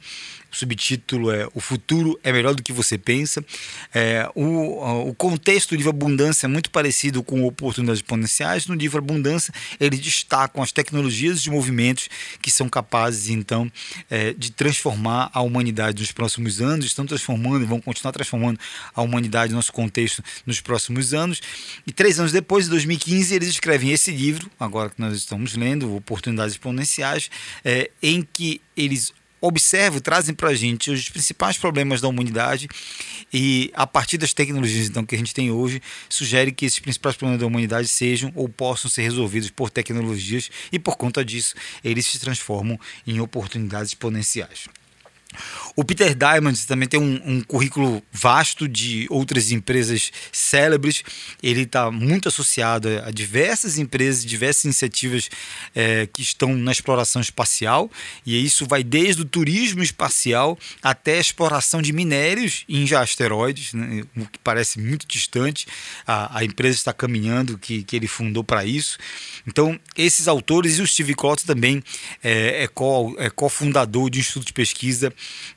O 0.52 0.56
subtítulo 0.56 1.30
é 1.30 1.49
O 1.54 1.61
Futuro 1.61 2.21
é 2.23 2.30
Melhor 2.30 2.54
do 2.54 2.62
que 2.62 2.73
Você 2.75 2.99
Pensa. 2.99 3.42
É, 3.94 4.28
o, 4.35 5.09
o 5.09 5.14
contexto 5.14 5.71
do 5.71 5.76
livro 5.76 5.88
Abundância 5.88 6.47
é 6.47 6.49
muito 6.49 6.71
parecido 6.71 7.23
com 7.23 7.42
Oportunidades 7.44 8.00
Exponenciais. 8.00 8.66
No 8.66 8.75
livro 8.75 8.99
Abundância, 8.99 9.52
eles 9.80 9.99
destacam 9.99 10.62
as 10.62 10.71
tecnologias 10.71 11.40
e 11.47 11.50
movimentos 11.50 12.11
que 12.42 12.50
são 12.50 12.68
capazes, 12.68 13.30
então, 13.30 13.73
é, 14.11 14.35
de 14.35 14.52
transformar 14.52 15.30
a 15.32 15.40
humanidade 15.40 16.02
nos 16.02 16.12
próximos 16.12 16.61
anos, 16.61 16.85
estão 16.85 17.06
transformando 17.06 17.64
e 17.64 17.66
vão 17.66 17.80
continuar 17.80 18.12
transformando 18.12 18.61
a 18.94 19.00
humanidade, 19.00 19.54
nosso 19.54 19.73
contexto, 19.73 20.23
nos 20.44 20.61
próximos 20.61 21.14
anos. 21.14 21.40
E 21.87 21.92
três 21.92 22.21
anos 22.21 22.30
depois, 22.30 22.66
em 22.66 22.71
2015, 22.71 23.35
eles 23.35 23.49
escrevem 23.49 23.90
esse 23.90 24.11
livro, 24.11 24.50
agora 24.61 24.90
que 24.90 25.00
nós 25.00 25.16
estamos 25.16 25.56
lendo, 25.56 25.94
Oportunidades 25.97 26.54
Exponenciais, 26.54 27.30
é, 27.64 27.90
em 28.02 28.21
que 28.21 28.61
eles 28.76 29.14
observam, 29.42 30.00
trazem 30.00 30.34
para 30.34 30.50
a 30.50 30.54
gente 30.54 30.90
os 30.90 31.08
principais 31.11 31.58
problemas 31.58 32.00
da 32.00 32.06
humanidade 32.06 32.68
e 33.32 33.70
a 33.75 33.87
partir 33.87 34.16
das 34.16 34.32
tecnologias 34.32 34.88
então 34.88 35.04
que 35.04 35.16
a 35.16 35.18
gente 35.18 35.34
tem 35.34 35.50
hoje, 35.50 35.82
sugere 36.08 36.52
que 36.52 36.64
esses 36.64 36.78
principais 36.78 37.16
problemas 37.16 37.40
da 37.40 37.46
humanidade 37.46 37.88
sejam 37.88 38.32
ou 38.37 38.49
possam 38.49 38.88
ser 38.88 39.02
resolvidos 39.02 39.50
por 39.50 39.68
tecnologias 39.68 40.49
e 40.70 40.78
por 40.78 40.96
conta 40.96 41.25
disso 41.25 41.54
eles 41.82 42.06
se 42.06 42.20
transformam 42.20 42.78
em 43.04 43.20
oportunidades 43.20 43.90
exponenciais. 43.90 44.68
O 45.75 45.85
Peter 45.85 46.15
Diamond 46.15 46.67
também 46.67 46.89
tem 46.89 47.01
um, 47.01 47.21
um, 47.25 47.41
currículo 47.41 48.03
vasto 48.12 48.69
de 48.69 49.07
outras 49.09 49.51
empresas 49.51 50.12
célebres. 50.31 51.03
Ele 51.43 51.62
está 51.62 51.91
muito 51.91 52.29
associado 52.29 52.89
a 53.05 53.11
diversas 53.11 53.79
empresas, 53.79 54.25
diversas 54.25 54.65
iniciativas 54.65 55.31
é, 55.75 56.07
que 56.07 56.21
estão 56.21 56.55
na 56.55 56.73
exploração 56.73 57.23
espacial. 57.23 57.91
E 58.27 58.45
isso 58.45 58.67
vai 58.67 58.85
desde 58.85 59.23
o 59.23 59.25
turismo 59.25 59.83
espacial 59.83 60.59
até 60.83 61.17
a 61.17 61.21
exploração 61.21 61.81
de 61.81 61.93
minérios 61.93 62.65
em 62.69 62.93
asteroides, 62.95 63.73
né, 63.73 64.05
o 64.17 64.27
que 64.27 64.39
parece 64.39 64.79
muito 64.79 65.07
distante. 65.07 65.67
A, 66.07 66.39
a 66.39 66.45
empresa 66.45 66.77
está 66.77 66.93
caminhando, 66.93 67.57
que, 67.57 67.83
que 67.83 67.97
ele 67.97 68.07
fundou 68.07 68.45
para 68.45 68.65
isso. 68.65 68.99
Então, 69.47 69.79
esses 69.97 70.29
autores 70.29 70.79
e 70.79 70.83
o 70.83 70.87
Steve 70.87 71.15
Klotz 71.15 71.45
também 71.45 71.83
é, 72.23 72.65
é, 72.65 72.69
co, 72.69 73.15
é 73.19 73.31
cofundador 73.31 74.11
de 74.11 74.19
um 74.19 74.21
instituto 74.21 74.47
de 74.47 74.53
pesquisa 74.53 75.12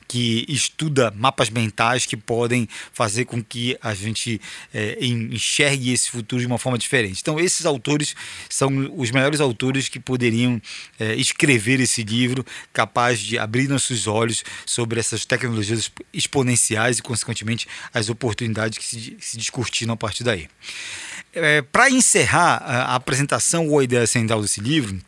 que 0.08 0.44
estuda 0.48 1.12
mapas 1.16 1.50
mentais 1.50 2.06
que 2.06 2.16
podem 2.16 2.68
fazer 2.92 3.24
com 3.24 3.42
que 3.42 3.76
a 3.82 3.94
gente 3.94 4.40
é, 4.72 4.98
enxergue 5.04 5.92
esse 5.92 6.10
futuro 6.10 6.40
de 6.40 6.46
uma 6.46 6.58
forma 6.58 6.78
diferente. 6.78 7.20
Então, 7.20 7.40
esses 7.40 7.66
autores 7.66 8.14
são 8.48 8.92
os 8.96 9.10
melhores 9.10 9.40
autores 9.40 9.88
que 9.88 9.98
poderiam 9.98 10.60
é, 10.98 11.14
escrever 11.14 11.80
esse 11.80 12.02
livro, 12.02 12.44
capaz 12.72 13.18
de 13.20 13.38
abrir 13.38 13.68
nossos 13.68 14.06
olhos 14.06 14.44
sobre 14.64 15.00
essas 15.00 15.24
tecnologias 15.24 15.90
exponenciais 16.12 16.98
e, 16.98 17.02
consequentemente, 17.02 17.66
as 17.92 18.08
oportunidades 18.08 18.78
que 18.78 18.84
se, 18.84 19.16
se 19.20 19.36
discutiram 19.36 19.94
a 19.94 19.96
partir 19.96 20.24
daí. 20.24 20.48
É, 21.32 21.62
Para 21.62 21.90
encerrar 21.90 22.62
a, 22.64 22.82
a 22.92 22.94
apresentação 22.94 23.68
ou 23.68 23.78
a 23.78 23.84
ideia 23.84 24.06
central 24.06 24.40
desse 24.40 24.60
livro, 24.60 24.98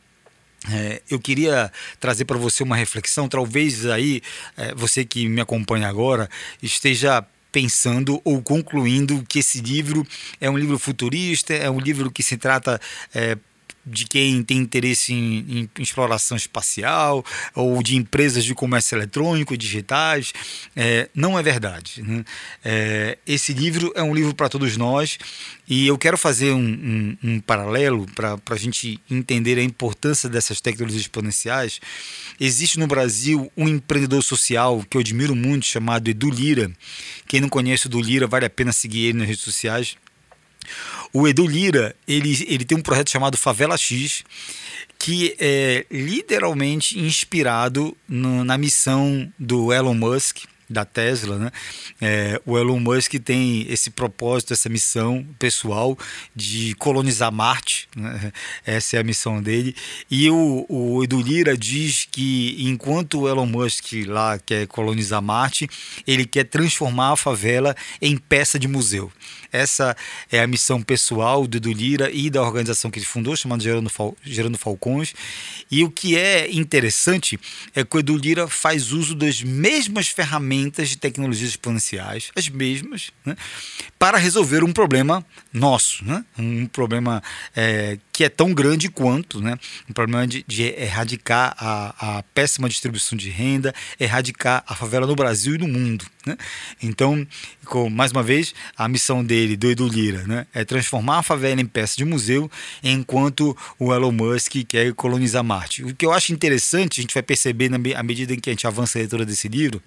é, 0.70 1.02
eu 1.10 1.18
queria 1.18 1.72
trazer 1.98 2.24
para 2.24 2.38
você 2.38 2.62
uma 2.62 2.76
reflexão. 2.76 3.28
Talvez 3.28 3.86
aí 3.86 4.22
é, 4.56 4.74
você 4.74 5.04
que 5.04 5.28
me 5.28 5.40
acompanha 5.40 5.88
agora 5.88 6.28
esteja 6.62 7.24
pensando 7.50 8.20
ou 8.24 8.42
concluindo 8.42 9.24
que 9.28 9.38
esse 9.38 9.60
livro 9.60 10.06
é 10.40 10.50
um 10.50 10.56
livro 10.56 10.78
futurista, 10.78 11.54
é 11.54 11.70
um 11.70 11.80
livro 11.80 12.10
que 12.10 12.22
se 12.22 12.36
trata 12.36 12.80
é, 13.14 13.36
de 13.90 14.06
quem 14.06 14.42
tem 14.42 14.58
interesse 14.58 15.12
em, 15.12 15.68
em, 15.76 15.82
exploração 15.82 16.36
espacial 16.36 17.24
ou 17.54 17.82
de 17.82 17.96
empresas 17.96 18.44
de 18.44 18.54
comércio 18.54 18.96
eletrônico 18.96 19.56
digitais. 19.56 20.32
É, 20.76 21.08
não 21.14 21.38
é 21.38 21.42
verdade. 21.42 22.02
Né? 22.02 22.24
É, 22.64 23.18
esse 23.26 23.52
livro 23.52 23.92
é 23.94 24.02
um 24.02 24.14
livro 24.14 24.34
para 24.34 24.48
todos 24.48 24.76
nós 24.76 25.18
e 25.66 25.86
eu 25.86 25.98
quero 25.98 26.16
fazer 26.16 26.52
um, 26.52 26.58
um, 26.58 27.16
um 27.22 27.40
paralelo 27.40 28.06
para 28.14 28.38
a 28.50 28.56
gente 28.56 29.00
entender 29.10 29.58
a 29.58 29.62
importância 29.62 30.28
dessas 30.28 30.60
tecnologias 30.60 31.02
exponenciais. 31.02 31.80
Existe 32.40 32.78
no 32.78 32.86
Brasil 32.86 33.50
um 33.56 33.68
empreendedor 33.68 34.22
social 34.22 34.84
que 34.88 34.96
eu 34.96 35.00
admiro 35.00 35.34
muito 35.34 35.66
chamado 35.66 36.08
Edu 36.08 36.30
Lira. 36.30 36.70
Quem 37.26 37.40
não 37.40 37.48
conhece 37.48 37.86
o 37.86 37.88
Edu 37.88 38.00
Lira, 38.00 38.26
vale 38.26 38.46
a 38.46 38.50
pena 38.50 38.72
seguir 38.72 39.06
ele 39.06 39.18
nas 39.18 39.28
redes 39.28 39.44
sociais. 39.44 39.96
O 41.12 41.26
Edu 41.26 41.46
Lira, 41.46 41.94
ele, 42.06 42.46
ele 42.48 42.64
tem 42.64 42.76
um 42.76 42.82
projeto 42.82 43.10
chamado 43.10 43.36
Favela 43.36 43.76
X, 43.76 44.24
que 44.98 45.34
é 45.38 45.86
literalmente 45.90 46.98
inspirado 46.98 47.96
no, 48.08 48.44
na 48.44 48.58
missão 48.58 49.32
do 49.38 49.72
Elon 49.72 49.94
Musk, 49.94 50.44
da 50.68 50.84
Tesla, 50.84 51.38
né? 51.38 51.50
É, 52.00 52.40
o 52.44 52.58
Elon 52.58 52.78
Musk 52.78 53.14
tem 53.24 53.66
esse 53.68 53.90
propósito, 53.90 54.52
essa 54.52 54.68
missão 54.68 55.26
pessoal 55.38 55.96
de 56.34 56.74
colonizar 56.74 57.32
Marte, 57.32 57.88
né? 57.96 58.32
essa 58.66 58.96
é 58.96 59.00
a 59.00 59.04
missão 59.04 59.42
dele. 59.42 59.74
E 60.10 60.28
o, 60.30 60.66
o 60.68 61.02
Edu 61.02 61.20
Lira 61.20 61.56
diz 61.56 62.06
que 62.10 62.56
enquanto 62.58 63.20
o 63.20 63.28
Elon 63.28 63.46
Musk 63.46 63.92
lá 64.06 64.38
quer 64.38 64.66
colonizar 64.66 65.22
Marte, 65.22 65.68
ele 66.06 66.26
quer 66.26 66.44
transformar 66.44 67.12
a 67.12 67.16
favela 67.16 67.74
em 68.00 68.16
peça 68.16 68.58
de 68.58 68.68
museu. 68.68 69.10
Essa 69.50 69.96
é 70.30 70.40
a 70.40 70.46
missão 70.46 70.82
pessoal 70.82 71.46
do 71.46 71.56
Edu 71.56 71.72
Lira 71.72 72.10
e 72.10 72.28
da 72.28 72.42
organização 72.42 72.90
que 72.90 72.98
ele 72.98 73.06
fundou, 73.06 73.34
chamada 73.34 73.62
Gerando, 73.62 73.88
Fal 73.88 74.14
Gerando 74.22 74.58
Falcões. 74.58 75.14
E 75.70 75.82
o 75.82 75.90
que 75.90 76.16
é 76.16 76.50
interessante 76.52 77.40
é 77.74 77.82
que 77.82 77.96
o 77.96 78.00
Edu 78.00 78.16
Lira 78.16 78.46
faz 78.46 78.92
uso 78.92 79.14
das 79.14 79.42
mesmas 79.42 80.08
ferramentas 80.08 80.57
de 80.64 80.96
tecnologias 80.96 81.50
exponenciais, 81.50 82.30
as 82.36 82.48
mesmas, 82.48 83.10
né, 83.24 83.36
para 83.98 84.18
resolver 84.18 84.64
um 84.64 84.72
problema 84.72 85.24
nosso, 85.52 86.04
né, 86.04 86.24
um 86.38 86.66
problema 86.66 87.22
é, 87.54 87.98
que 88.12 88.24
é 88.24 88.28
tão 88.28 88.52
grande 88.52 88.88
quanto, 88.88 89.40
né, 89.40 89.58
um 89.88 89.92
problema 89.92 90.26
de, 90.26 90.44
de 90.46 90.64
erradicar 90.64 91.54
a, 91.58 92.18
a 92.18 92.22
péssima 92.34 92.68
distribuição 92.68 93.16
de 93.16 93.30
renda, 93.30 93.74
erradicar 93.98 94.64
a 94.66 94.74
favela 94.74 95.06
no 95.06 95.14
Brasil 95.14 95.54
e 95.54 95.58
no 95.58 95.68
mundo. 95.68 96.04
Né? 96.26 96.36
Então, 96.82 97.26
com, 97.64 97.88
mais 97.88 98.10
uma 98.12 98.22
vez, 98.22 98.54
a 98.76 98.88
missão 98.88 99.24
dele, 99.24 99.56
do 99.56 99.70
Edu 99.70 99.88
Lira, 99.88 100.26
né, 100.26 100.46
é 100.52 100.64
transformar 100.64 101.18
a 101.18 101.22
favela 101.22 101.60
em 101.60 101.66
peça 101.66 101.96
de 101.96 102.04
museu, 102.04 102.50
enquanto 102.82 103.56
o 103.78 103.92
Elon 103.92 104.12
Musk 104.12 104.56
quer 104.66 104.92
colonizar 104.94 105.44
Marte. 105.44 105.84
O 105.84 105.94
que 105.94 106.04
eu 106.04 106.12
acho 106.12 106.32
interessante, 106.32 107.00
a 107.00 107.02
gente 107.02 107.14
vai 107.14 107.22
perceber 107.22 107.68
na, 107.68 107.78
à 107.96 108.02
medida 108.02 108.34
em 108.34 108.40
que 108.40 108.50
a 108.50 108.52
gente 108.52 108.66
avança 108.66 108.98
a 108.98 109.00
leitura 109.00 109.24
desse 109.24 109.48
livro, 109.48 109.82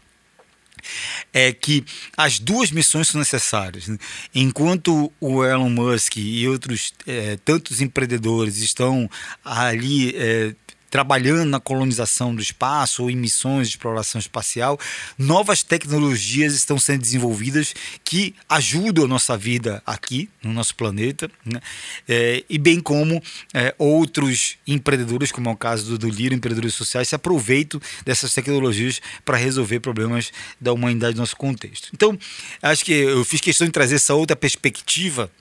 é 1.34 1.52
que 1.52 1.84
as 2.16 2.40
duas 2.40 2.72
missões 2.72 3.08
são 3.08 3.20
necessárias. 3.20 3.88
Né? 3.88 3.98
Enquanto 4.34 5.12
o 5.20 5.44
Elon 5.44 5.70
Musk 5.70 6.18
e 6.18 6.48
outros 6.48 6.94
é, 7.08 7.38
tantos 7.44 7.82
empreendedores 7.82 8.58
estão 8.58 9.10
ali 9.44 10.16
é, 10.16 10.54
trabalhando 10.92 11.50
na 11.50 11.60
colonização 11.60 12.36
do 12.36 12.42
espaço 12.42 13.04
ou 13.04 13.10
em 13.10 13.16
missões 13.16 13.70
de 13.70 13.76
exploração 13.76 14.20
espacial, 14.20 14.78
novas 15.18 15.64
tecnologias 15.64 16.54
estão 16.54 16.78
sendo 16.78 17.02
desenvolvidas 17.02 17.74
que 18.04 18.36
ajudam 18.50 19.06
a 19.06 19.08
nossa 19.08 19.38
vida 19.38 19.82
aqui, 19.86 20.30
no 20.44 20.52
nosso 20.52 20.76
planeta, 20.76 21.32
né? 21.46 21.62
é, 22.08 22.44
e 22.50 22.58
bem 22.58 22.82
como 22.82 23.24
é, 23.54 23.74
outros 23.78 24.58
empreendedores, 24.68 25.32
como 25.32 25.50
é 25.50 25.54
o 25.54 25.56
caso 25.56 25.86
do, 25.86 25.98
do 25.98 26.10
Lira, 26.10 26.36
empreendedores 26.36 26.76
sociais, 26.76 27.08
se 27.08 27.16
aproveitam 27.16 27.82
dessas 28.06 28.34
tecnologias 28.34 29.02
para 29.24 29.38
resolver 29.38 29.80
problemas 29.80 30.32
da 30.60 30.74
humanidade 30.74 31.16
no 31.16 31.22
nosso 31.22 31.38
contexto. 31.38 31.90
Então, 31.94 32.20
acho 32.62 32.84
que 32.84 32.92
eu 32.92 33.24
fiz 33.24 33.40
questão 33.40 33.66
de 33.66 33.72
trazer 33.72 33.96
essa 33.96 34.14
outra 34.14 34.36
perspectiva 34.36 35.32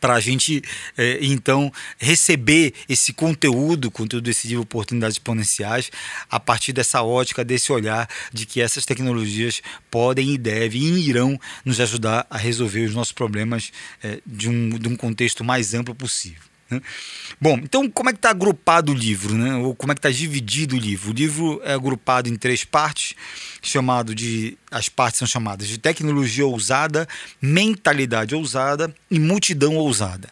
para 0.00 0.14
a 0.14 0.20
gente 0.20 0.62
é, 0.96 1.18
então 1.22 1.72
receber 1.98 2.74
esse 2.88 3.12
conteúdo, 3.12 3.90
conteúdo 3.90 4.24
desse 4.24 4.56
Oportunidades 4.56 5.16
Exponenciais, 5.16 5.90
a 6.30 6.38
partir 6.40 6.72
dessa 6.72 7.02
ótica, 7.02 7.44
desse 7.44 7.72
olhar 7.72 8.08
de 8.32 8.46
que 8.46 8.60
essas 8.60 8.84
tecnologias 8.84 9.62
podem 9.90 10.34
e 10.34 10.38
devem 10.38 10.82
e 10.82 11.08
irão 11.08 11.38
nos 11.64 11.80
ajudar 11.80 12.26
a 12.28 12.36
resolver 12.36 12.84
os 12.84 12.94
nossos 12.94 13.12
problemas 13.12 13.72
é, 14.02 14.20
de, 14.26 14.48
um, 14.48 14.70
de 14.70 14.88
um 14.88 14.96
contexto 14.96 15.44
mais 15.44 15.74
amplo 15.74 15.94
possível. 15.94 16.51
Bom, 17.40 17.58
então 17.62 17.88
como 17.90 18.10
é 18.10 18.12
que 18.12 18.18
está 18.18 18.30
agrupado 18.30 18.92
o 18.92 18.94
livro, 18.94 19.34
né? 19.34 19.56
ou 19.56 19.74
como 19.74 19.92
é 19.92 19.94
que 19.94 19.98
está 19.98 20.10
dividido 20.10 20.76
o 20.76 20.78
livro? 20.78 21.10
O 21.10 21.14
livro 21.14 21.60
é 21.64 21.72
agrupado 21.72 22.28
em 22.28 22.36
três 22.36 22.64
partes, 22.64 23.14
chamado 23.60 24.14
de 24.14 24.56
as 24.70 24.88
partes 24.88 25.18
são 25.18 25.28
chamadas 25.28 25.68
de 25.68 25.78
tecnologia 25.78 26.46
ousada, 26.46 27.06
mentalidade 27.40 28.34
ousada 28.34 28.94
e 29.10 29.18
multidão 29.18 29.76
ousada. 29.76 30.28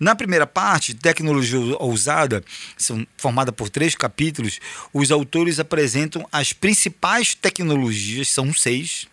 Na 0.00 0.14
primeira 0.14 0.46
parte, 0.46 0.94
tecnologia 0.94 1.58
ousada, 1.78 2.42
são 2.76 3.06
formada 3.18 3.52
por 3.52 3.68
três 3.68 3.94
capítulos. 3.94 4.60
Os 4.92 5.10
autores 5.10 5.60
apresentam 5.60 6.26
as 6.32 6.52
principais 6.52 7.34
tecnologias, 7.34 8.28
são 8.28 8.52
seis, 8.52 9.06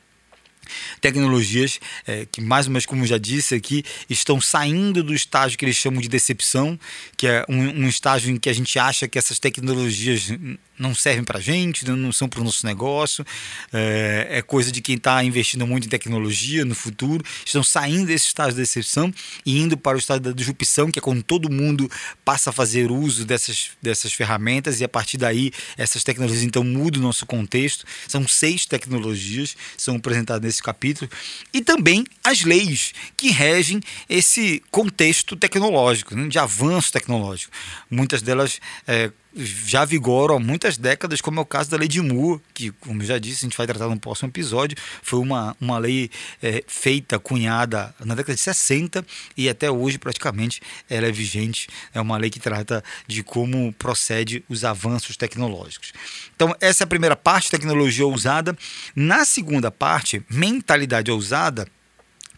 tecnologias 1.02 1.80
é, 2.08 2.26
que, 2.26 2.42
mais 2.42 2.68
ou 2.68 2.72
menos 2.72 2.86
como 2.86 3.06
já 3.06 3.18
disse 3.18 3.56
aqui, 3.56 3.84
estão 4.10 4.40
saindo 4.42 5.04
do 5.04 5.14
estágio 5.14 5.58
que 5.58 5.66
eles 5.66 5.76
chamam 5.76 6.02
de 6.02 6.10
decepção, 6.10 6.80
que 7.18 7.28
é 7.28 7.46
um, 7.48 7.84
um 7.84 7.88
estágio 7.88 8.32
em 8.32 8.38
que 8.38 8.50
a 8.50 8.54
gente 8.54 8.78
acha 8.80 9.08
que 9.08 9.18
essas 9.18 9.40
tecnologias 9.40 10.32
não 10.80 10.96
servem 10.96 11.26
para 11.26 11.40
gente, 11.42 11.86
não 11.86 12.12
são 12.12 12.30
para 12.30 12.40
o 12.40 12.44
nosso 12.44 12.66
negócio, 12.66 13.26
é, 13.74 14.28
é 14.30 14.42
coisa 14.42 14.72
de 14.72 14.82
quem 14.82 14.96
está 14.96 15.22
investindo 15.24 15.68
muito 15.68 15.86
em 15.86 15.90
tecnologia 15.90 16.64
no 16.64 16.74
futuro, 16.74 17.24
estão 17.46 17.62
saindo 17.62 18.08
desse 18.08 18.28
estágio 18.28 18.54
de 18.54 18.62
decepção 18.62 19.14
e 19.46 19.60
indo 19.60 19.78
para 19.78 19.98
o 19.98 20.00
estado 20.00 20.22
da 20.22 20.32
disrupção, 20.32 20.90
que 20.90 20.98
é 20.98 21.02
quando 21.02 21.22
todo 21.22 21.52
mundo 21.52 21.92
passa 22.24 22.50
a 22.50 22.54
fazer 22.54 22.90
uso 22.92 23.26
dessas, 23.26 23.72
dessas 23.82 24.14
ferramentas 24.14 24.80
e 24.80 24.86
a 24.86 24.90
partir 24.90 25.18
daí 25.18 25.52
essas 25.78 26.04
tecnologias 26.04 26.44
então 26.44 26.64
mudam 26.64 27.02
o 27.02 27.04
nosso 27.04 27.26
contexto. 27.26 27.86
São 28.08 28.26
seis 28.28 28.66
tecnologias, 28.66 29.58
são 29.78 29.98
apresentadas 29.98 30.42
nesse 30.44 30.59
capítulo, 30.62 31.10
e 31.54 31.62
também 31.62 32.06
as 32.24 32.44
leis 32.44 32.94
que 33.16 33.32
regem 33.32 33.82
esse 34.08 34.62
contexto 34.72 35.36
tecnológico, 35.36 36.16
né, 36.16 36.28
de 36.28 36.39
avanço 36.39 36.92
tecnológico. 36.92 37.51
Muitas 37.89 38.22
delas 38.22 38.60
é, 38.88 39.12
já 39.36 39.86
vigoram 39.86 40.36
há 40.36 40.39
muitas 40.39 40.77
décadas, 40.77 41.21
como 41.21 41.39
é 41.39 41.43
o 41.43 41.45
caso 41.45 41.69
da 41.69 41.77
lei 41.77 41.88
de 41.88 42.01
Moore, 42.01 42.41
que, 42.53 42.71
como 42.71 43.03
já 43.03 43.19
disse, 43.19 43.45
a 43.45 43.48
gente 43.48 43.57
vai 43.57 43.67
tratar 43.67 43.88
no 43.88 44.00
próximo 44.00 44.29
episódio. 44.29 44.77
Foi 45.03 45.19
uma, 45.19 45.55
uma 45.62 45.77
lei 45.77 46.09
é, 46.41 46.63
feita, 46.67 47.19
cunhada 47.19 47.93
na 48.03 48.15
década 48.15 48.36
de 48.36 48.41
60 48.41 49.05
e 49.38 49.48
até 49.48 49.69
hoje, 49.69 49.98
praticamente, 49.98 50.62
ela 50.89 51.07
é 51.07 51.12
vigente. 51.12 51.67
É 51.93 52.01
uma 52.01 52.17
lei 52.17 52.29
que 52.29 52.39
trata 52.39 52.83
de 53.07 53.21
como 53.21 53.71
procede 53.74 54.43
os 54.50 54.65
avanços 54.65 55.15
tecnológicos. 55.15 55.93
Então, 56.36 56.55
essa 56.59 56.83
é 56.83 56.86
a 56.86 56.88
primeira 56.88 57.15
parte, 57.15 57.51
tecnologia 57.51 58.05
ousada. 58.05 58.57
Na 58.95 59.25
segunda 59.25 59.69
parte, 59.69 60.24
mentalidade 60.29 61.12
ousada. 61.12 61.67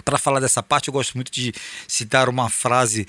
Para 0.03 0.17
falar 0.17 0.39
dessa 0.39 0.63
parte, 0.63 0.87
eu 0.87 0.93
gosto 0.93 1.15
muito 1.15 1.31
de 1.31 1.53
citar 1.87 2.27
uma 2.27 2.49
frase 2.49 3.07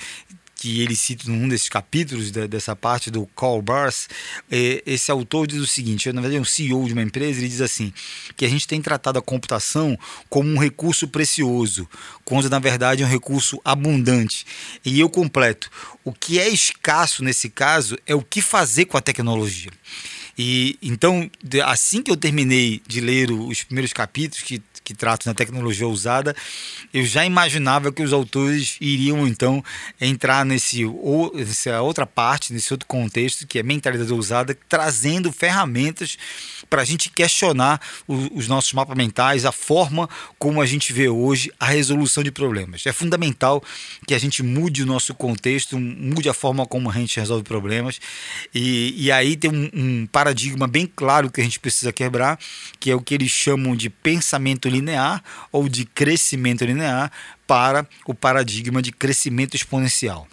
que 0.63 0.81
ele 0.81 0.95
cita 0.95 1.29
num 1.29 1.49
desses 1.49 1.69
capítulos 1.69 2.31
de, 2.31 2.47
dessa 2.47 2.77
parte 2.77 3.11
do 3.11 3.27
Carl 3.37 3.61
Bars, 3.61 4.09
é, 4.49 4.81
esse 4.87 5.11
autor 5.11 5.49
diz 5.49 5.61
o 5.61 5.67
seguinte: 5.67 6.13
na 6.13 6.21
verdade 6.21 6.39
é 6.39 6.41
um 6.41 6.45
CEO 6.45 6.87
de 6.87 6.93
uma 6.93 7.03
empresa, 7.03 7.41
ele 7.41 7.49
diz 7.49 7.61
assim 7.61 7.93
que 8.37 8.45
a 8.45 8.49
gente 8.49 8.69
tem 8.69 8.81
tratado 8.81 9.19
a 9.19 9.23
computação 9.23 9.99
como 10.31 10.49
um 10.49 10.57
recurso 10.57 11.09
precioso, 11.09 11.89
quando 12.25 12.49
na 12.49 12.61
verdade 12.61 13.03
é 13.03 13.07
um 13.07 13.09
recurso 13.09 13.61
abundante. 13.65 14.47
E 14.85 15.01
eu 15.01 15.11
completo: 15.11 15.69
o 16.05 16.13
que 16.13 16.39
é 16.39 16.49
escasso 16.49 17.25
nesse 17.25 17.51
caso 17.51 17.99
é 18.07 18.15
o 18.15 18.23
que 18.23 18.41
fazer 18.41 18.85
com 18.85 18.97
a 18.97 19.01
tecnologia. 19.01 19.73
E 20.37 20.79
então, 20.83 21.31
assim 21.65 22.03
que 22.03 22.11
eu 22.11 22.17
terminei 22.17 22.83
de 22.87 23.01
ler 23.01 23.31
os 23.31 23.63
primeiros 23.63 23.93
capítulos, 23.93 24.43
que 24.43 24.63
que 24.85 24.95
tratam 24.95 25.33
da 25.33 25.37
tecnologia 25.37 25.87
usada, 25.87 26.35
eu 26.93 27.05
já 27.05 27.25
imaginava 27.25 27.93
que 27.93 28.03
os 28.03 28.13
autores 28.13 28.77
iriam 28.81 29.27
então 29.27 29.65
entrar 30.01 30.45
nesse 30.45 30.85
ou, 30.85 31.33
nessa 31.35 31.81
outra 31.81 32.07
parte, 32.07 32.53
nesse 32.53 32.73
outro 32.73 32.87
contexto, 32.87 33.47
que 33.47 33.59
é 33.59 33.63
mentalidade 33.63 34.13
usada, 34.13 34.57
trazendo 34.69 35.33
ferramentas 35.33 36.17
para 36.73 36.81
a 36.81 36.87
gente 36.87 37.11
questionar 37.11 37.79
o, 38.09 38.39
os 38.39 38.49
nossos 38.49 38.73
mapas 38.73 38.97
mentais, 38.97 39.45
a 39.45 39.53
forma 39.53 40.09
como 40.39 40.59
a 40.59 40.65
gente 40.65 40.91
vê 40.91 41.07
hoje 41.07 41.53
a 41.61 41.67
resolução 41.67 42.25
de 42.25 42.33
problemas. 42.33 42.87
É 42.87 42.93
fundamental 42.93 43.63
que 44.07 44.15
a 44.15 44.19
gente 44.19 44.43
mude 44.43 44.83
o 44.83 44.87
nosso 44.87 45.13
contexto, 45.13 45.79
mude 45.79 46.31
a 46.31 46.33
forma 46.33 46.65
como 46.65 46.89
a 46.89 46.95
gente 46.95 47.21
resolve 47.21 47.45
problemas. 47.45 48.01
E, 48.55 48.95
e 48.97 49.13
aí 49.13 49.37
tem 49.37 49.51
um, 49.51 49.69
um 49.75 50.07
paradigma 50.07 50.67
bem 50.67 50.91
claro 50.97 51.31
que 51.31 51.43
a 51.43 51.45
gente 51.45 51.61
precisa 51.61 51.93
quebrar, 51.93 52.39
que 52.81 52.91
é 52.91 52.95
o 52.95 53.03
que 53.03 53.13
eles 53.17 53.31
chamam 53.31 53.77
de 53.77 53.91
pensamento 53.91 54.67
linear 54.67 55.23
ou 55.53 55.69
de 55.69 55.85
crescimento 55.85 56.65
linear 56.65 57.13
para 57.47 57.87
o 58.07 58.15
paradigma 58.15 58.81
de 58.81 58.93
crescimento 58.93 59.55
exponencial. 59.55 60.27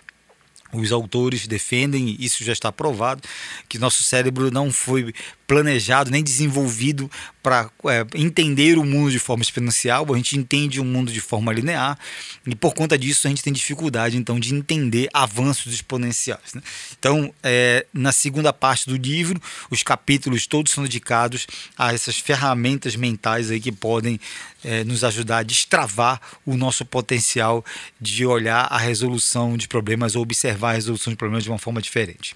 Os 0.71 0.91
autores 0.91 1.47
defendem, 1.47 2.15
isso 2.19 2.43
já 2.43 2.53
está 2.53 2.71
provado, 2.71 3.23
que 3.67 3.79
nosso 3.79 4.03
cérebro 4.03 4.51
não 4.51 4.71
foi 4.71 5.13
planejado 5.49 6.11
nem 6.11 6.23
desenvolvido 6.23 7.09
para 7.41 7.71
é, 7.87 8.05
entender 8.13 8.77
o 8.77 8.85
mundo 8.85 9.09
de 9.09 9.17
forma 9.17 9.41
exponencial, 9.41 10.05
a 10.13 10.15
gente 10.15 10.37
entende 10.37 10.79
o 10.79 10.85
mundo 10.85 11.11
de 11.11 11.19
forma 11.19 11.51
linear 11.51 11.97
e 12.45 12.53
por 12.53 12.75
conta 12.75 12.95
disso 12.95 13.25
a 13.25 13.31
gente 13.31 13.41
tem 13.41 13.51
dificuldade 13.51 14.15
então 14.15 14.39
de 14.39 14.53
entender 14.53 15.09
avanços 15.11 15.73
exponenciais. 15.73 16.53
Né? 16.53 16.61
Então, 16.99 17.33
é, 17.41 17.83
na 17.91 18.11
segunda 18.11 18.53
parte 18.53 18.87
do 18.87 18.95
livro, 18.95 19.41
os 19.71 19.81
capítulos 19.81 20.45
todos 20.45 20.71
são 20.71 20.83
dedicados 20.83 21.47
a 21.75 21.91
essas 21.95 22.19
ferramentas 22.19 22.95
mentais 22.95 23.49
aí 23.49 23.59
que 23.59 23.71
podem 23.71 24.19
é, 24.63 24.83
nos 24.83 25.03
ajudar 25.03 25.39
a 25.39 25.43
destravar 25.43 26.21
o 26.45 26.55
nosso 26.55 26.85
potencial 26.85 27.65
de 27.99 28.25
olhar 28.25 28.67
a 28.69 28.77
resolução 28.77 29.57
de 29.57 29.67
problemas 29.67 30.15
ou 30.15 30.21
observar 30.21 30.71
a 30.71 30.73
resolução 30.73 31.11
de 31.11 31.17
problemas 31.17 31.43
de 31.43 31.49
uma 31.49 31.57
forma 31.57 31.81
diferente. 31.81 32.35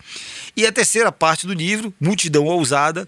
E 0.55 0.65
a 0.65 0.71
terceira 0.71 1.11
parte 1.11 1.45
do 1.45 1.53
livro, 1.53 1.93
Multidão 1.99 2.45
Ousada, 2.45 3.02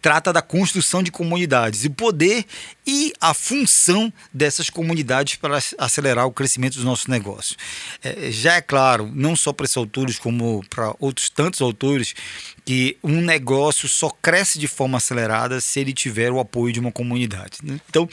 trata 0.00 0.32
da 0.32 0.42
construção 0.42 1.02
de 1.02 1.10
comunidades 1.10 1.84
o 1.84 1.90
poder 1.90 2.44
e 2.86 3.12
a 3.20 3.32
função 3.32 4.12
dessas 4.32 4.68
comunidades 4.68 5.36
para 5.36 5.58
acelerar 5.78 6.26
o 6.26 6.32
crescimento 6.32 6.74
dos 6.74 6.84
nossos 6.84 7.06
negócios. 7.06 7.56
É, 8.02 8.30
já 8.30 8.54
é 8.54 8.60
claro, 8.60 9.10
não 9.14 9.34
só 9.34 9.52
para 9.52 9.64
esses 9.64 9.76
autores, 9.76 10.18
como 10.18 10.64
para 10.68 10.94
outros 10.98 11.30
tantos 11.30 11.60
autores, 11.60 12.14
que 12.64 12.96
um 13.02 13.20
negócio 13.20 13.88
só 13.88 14.10
cresce 14.10 14.58
de 14.58 14.66
forma 14.68 14.98
acelerada 14.98 15.60
se 15.60 15.80
ele 15.80 15.92
tiver 15.92 16.30
o 16.30 16.40
apoio 16.40 16.72
de 16.72 16.80
uma 16.80 16.92
comunidade. 16.92 17.58
Né? 17.62 17.80
Então, 17.88 18.08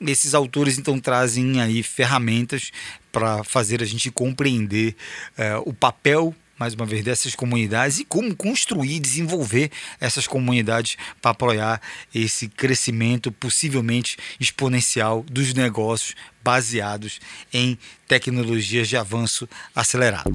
esses 0.00 0.34
autores 0.34 0.78
então 0.78 0.98
trazem 0.98 1.60
aí 1.60 1.82
ferramentas 1.82 2.70
para 3.10 3.44
fazer 3.44 3.82
a 3.82 3.86
gente 3.86 4.10
compreender 4.10 4.96
é, 5.36 5.56
o 5.56 5.72
papel 5.72 6.34
mais 6.58 6.74
uma 6.74 6.86
vez, 6.86 7.04
dessas 7.04 7.34
comunidades 7.34 7.98
e 7.98 8.04
como 8.04 8.34
construir, 8.34 9.00
desenvolver 9.00 9.70
essas 10.00 10.26
comunidades 10.26 10.96
para 11.20 11.32
apoiar 11.32 11.80
esse 12.14 12.48
crescimento 12.48 13.32
possivelmente 13.32 14.16
exponencial 14.38 15.24
dos 15.30 15.54
negócios 15.54 16.14
baseados 16.42 17.20
em 17.52 17.78
tecnologias 18.06 18.88
de 18.88 18.96
avanço 18.96 19.48
acelerado. 19.74 20.30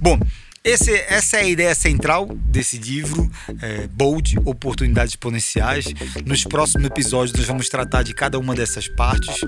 Bom, 0.00 0.18
esse, 0.68 0.92
essa 1.08 1.38
é 1.38 1.40
a 1.40 1.48
ideia 1.48 1.74
central 1.74 2.26
desse 2.26 2.76
livro, 2.76 3.30
é, 3.62 3.86
Bold, 3.86 4.38
Oportunidades 4.44 5.12
Exponenciais. 5.12 5.86
Nos 6.26 6.44
próximos 6.44 6.86
episódios 6.86 7.36
nós 7.36 7.46
vamos 7.46 7.68
tratar 7.70 8.02
de 8.02 8.12
cada 8.12 8.38
uma 8.38 8.54
dessas 8.54 8.86
partes 8.86 9.40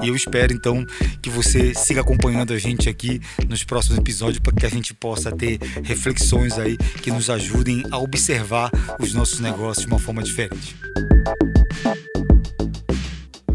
e 0.00 0.08
eu 0.08 0.14
espero 0.14 0.52
então 0.52 0.86
que 1.20 1.30
você 1.30 1.74
siga 1.74 2.00
acompanhando 2.00 2.52
a 2.52 2.58
gente 2.58 2.88
aqui 2.88 3.20
nos 3.48 3.64
próximos 3.64 3.98
episódios 3.98 4.38
para 4.38 4.52
que 4.52 4.66
a 4.66 4.70
gente 4.70 4.94
possa 4.94 5.32
ter 5.32 5.58
reflexões 5.82 6.56
aí 6.58 6.76
que 6.76 7.10
nos 7.10 7.28
ajudem 7.28 7.82
a 7.90 7.98
observar 7.98 8.70
os 9.00 9.12
nossos 9.12 9.40
negócios 9.40 9.84
de 9.84 9.92
uma 9.92 9.98
forma 9.98 10.22
diferente. 10.22 10.76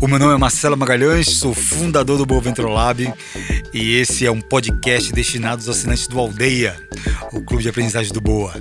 O 0.03 0.07
meu 0.07 0.19
nome 0.19 0.33
é 0.33 0.37
Marcelo 0.37 0.75
Magalhães, 0.75 1.37
sou 1.37 1.53
fundador 1.53 2.17
do 2.17 2.25
Boa 2.25 2.41
Venture 2.41 2.69
Lab 2.69 3.13
e 3.73 3.95
esse 3.95 4.25
é 4.25 4.29
um 4.29 4.41
podcast 4.41 5.13
destinado 5.13 5.61
aos 5.61 5.69
assinantes 5.69 6.09
do 6.09 6.19
Aldeia, 6.19 6.75
o 7.31 7.41
clube 7.41 7.63
de 7.63 7.69
aprendizagem 7.69 8.11
do 8.11 8.19
Boa. 8.19 8.53